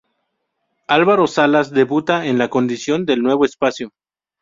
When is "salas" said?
1.27-1.69